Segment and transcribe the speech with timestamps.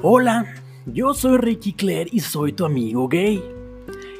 [0.00, 0.46] Hola,
[0.86, 3.42] yo soy Ricky Claire y soy tu amigo gay.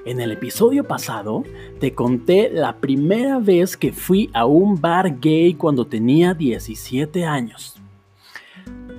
[0.04, 1.44] En el episodio pasado
[1.79, 7.80] te conté la primera vez que fui a un bar gay cuando tenía 17 años.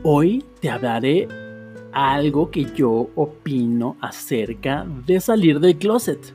[0.04, 1.27] Hoy te hablaré
[1.91, 6.34] algo que yo opino acerca de salir del closet.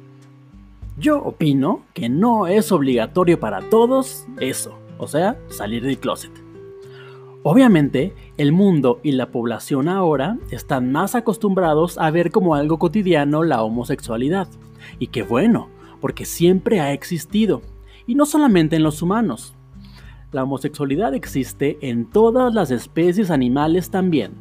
[0.98, 6.43] Yo opino que no es obligatorio para todos eso, o sea, salir del closet.
[7.46, 13.42] Obviamente, el mundo y la población ahora están más acostumbrados a ver como algo cotidiano
[13.42, 14.48] la homosexualidad.
[14.98, 15.68] Y qué bueno,
[16.00, 17.60] porque siempre ha existido.
[18.06, 19.54] Y no solamente en los humanos.
[20.32, 24.32] La homosexualidad existe en todas las especies animales también.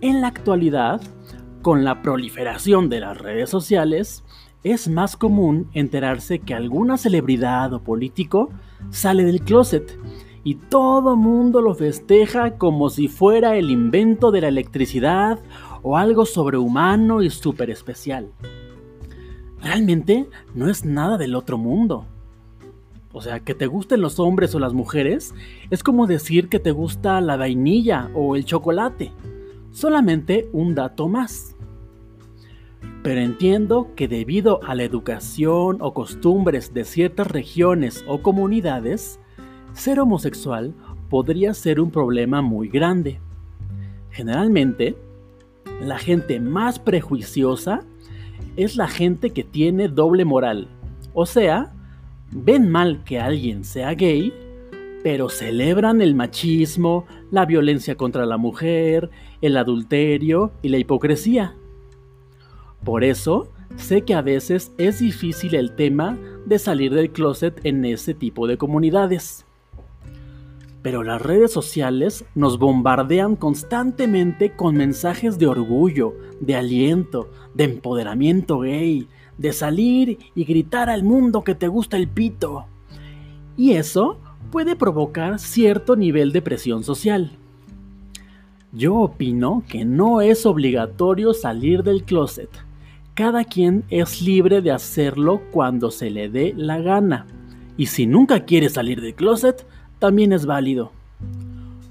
[0.00, 1.00] En la actualidad,
[1.62, 4.22] con la proliferación de las redes sociales,
[4.62, 8.50] es más común enterarse que alguna celebridad o político
[8.90, 9.98] sale del closet
[10.44, 15.38] y todo mundo lo festeja como si fuera el invento de la electricidad
[15.82, 18.32] o algo sobrehumano y súper especial.
[19.62, 22.06] Realmente no es nada del otro mundo.
[23.12, 25.34] O sea, que te gusten los hombres o las mujeres
[25.70, 29.12] es como decir que te gusta la vainilla o el chocolate.
[29.70, 31.54] Solamente un dato más.
[33.02, 39.20] Pero entiendo que debido a la educación o costumbres de ciertas regiones o comunidades,
[39.74, 40.74] ser homosexual
[41.08, 43.20] podría ser un problema muy grande.
[44.10, 44.96] Generalmente,
[45.80, 47.82] la gente más prejuiciosa
[48.56, 50.68] es la gente que tiene doble moral.
[51.14, 51.72] O sea,
[52.30, 54.32] ven mal que alguien sea gay,
[55.02, 61.56] pero celebran el machismo, la violencia contra la mujer, el adulterio y la hipocresía.
[62.84, 67.84] Por eso, sé que a veces es difícil el tema de salir del closet en
[67.84, 69.46] ese tipo de comunidades.
[70.82, 78.60] Pero las redes sociales nos bombardean constantemente con mensajes de orgullo, de aliento, de empoderamiento
[78.60, 79.06] gay,
[79.38, 82.66] de salir y gritar al mundo que te gusta el pito.
[83.56, 84.18] Y eso
[84.50, 87.38] puede provocar cierto nivel de presión social.
[88.72, 92.48] Yo opino que no es obligatorio salir del closet.
[93.14, 97.26] Cada quien es libre de hacerlo cuando se le dé la gana.
[97.76, 99.66] Y si nunca quiere salir del closet,
[100.02, 100.90] también es válido.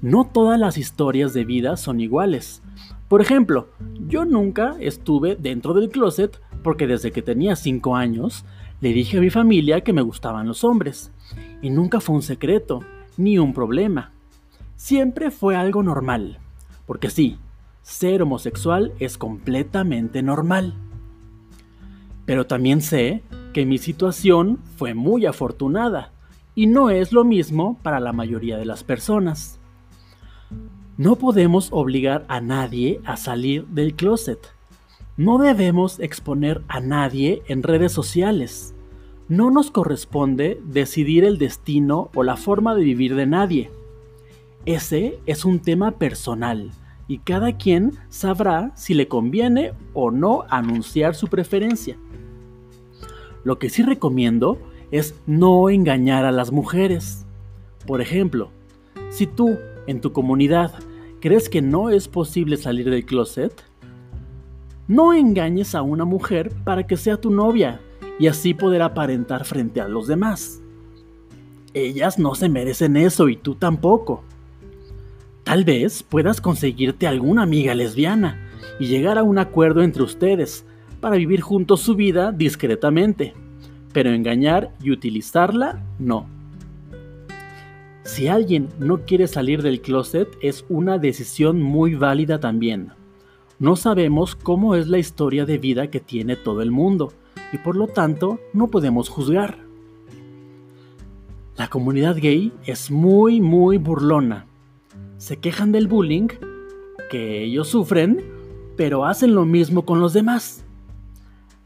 [0.02, 2.60] No todas las historias de vida son iguales.
[3.08, 3.70] Por ejemplo,
[4.06, 8.44] yo nunca estuve dentro del closet porque desde que tenía 5 años
[8.82, 11.10] le dije a mi familia que me gustaban los hombres.
[11.62, 12.80] Y nunca fue un secreto,
[13.16, 14.12] ni un problema.
[14.76, 16.38] Siempre fue algo normal.
[16.84, 17.38] Porque sí,
[17.80, 20.74] ser homosexual es completamente normal.
[22.26, 23.22] Pero también sé
[23.54, 26.12] que mi situación fue muy afortunada
[26.54, 29.58] y no es lo mismo para la mayoría de las personas.
[30.98, 34.38] No podemos obligar a nadie a salir del closet.
[35.16, 38.74] No debemos exponer a nadie en redes sociales.
[39.28, 43.70] No nos corresponde decidir el destino o la forma de vivir de nadie.
[44.66, 46.70] Ese es un tema personal
[47.08, 51.96] y cada quien sabrá si le conviene o no anunciar su preferencia.
[53.44, 54.58] Lo que sí recomiendo
[54.92, 57.24] es no engañar a las mujeres.
[57.86, 58.50] Por ejemplo,
[59.10, 60.72] si tú en tu comunidad
[61.20, 63.52] crees que no es posible salir del closet,
[64.86, 67.80] no engañes a una mujer para que sea tu novia
[68.18, 70.60] y así poder aparentar frente a los demás.
[71.72, 74.22] Ellas no se merecen eso y tú tampoco.
[75.42, 78.46] Tal vez puedas conseguirte alguna amiga lesbiana
[78.78, 80.66] y llegar a un acuerdo entre ustedes
[81.00, 83.34] para vivir juntos su vida discretamente
[83.92, 86.26] pero engañar y utilizarla no.
[88.04, 92.90] Si alguien no quiere salir del closet es una decisión muy válida también.
[93.58, 97.12] No sabemos cómo es la historia de vida que tiene todo el mundo
[97.52, 99.58] y por lo tanto no podemos juzgar.
[101.56, 104.46] La comunidad gay es muy muy burlona.
[105.18, 106.28] Se quejan del bullying
[107.08, 108.24] que ellos sufren,
[108.76, 110.64] pero hacen lo mismo con los demás.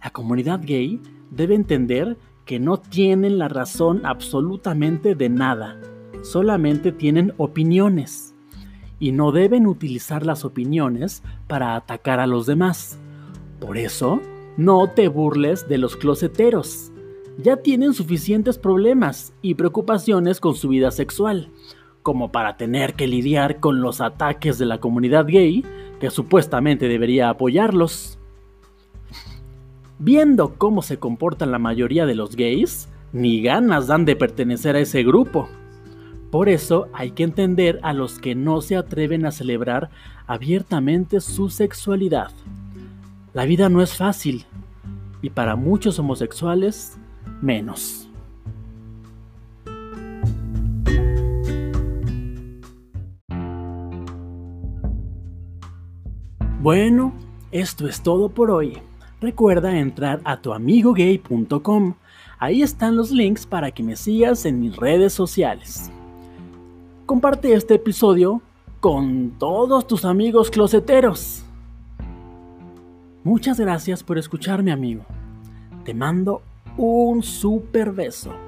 [0.05, 1.01] La comunidad gay
[1.31, 5.81] debe entender que no tienen la razón absolutamente de nada,
[6.23, 8.35] solamente tienen opiniones
[8.99, 12.99] y no deben utilizar las opiniones para atacar a los demás.
[13.61, 14.21] Por eso,
[14.57, 16.93] no te burles de los closeteros.
[17.39, 21.51] Ya tienen suficientes problemas y preocupaciones con su vida sexual,
[22.03, 25.65] como para tener que lidiar con los ataques de la comunidad gay,
[26.01, 28.16] que supuestamente debería apoyarlos.
[29.99, 34.81] Viendo cómo se comportan la mayoría de los gays, ni ganas dan de pertenecer a
[34.81, 35.49] ese grupo.
[36.31, 39.89] Por eso hay que entender a los que no se atreven a celebrar
[40.27, 42.31] abiertamente su sexualidad.
[43.33, 44.45] La vida no es fácil
[45.23, 46.99] y para muchos homosexuales
[47.41, 48.09] menos.
[56.61, 57.15] Bueno,
[57.53, 58.79] esto es todo por hoy.
[59.21, 61.95] Recuerda entrar a tuamigogay.com.
[62.39, 65.91] Ahí están los links para que me sigas en mis redes sociales.
[67.07, 68.43] Comparte este episodio
[68.81, 71.45] con todos tus amigos closeteros.
[73.25, 75.05] Muchas gracias por escucharme, amigo.
[75.85, 76.43] Te mando
[76.77, 78.46] un super beso.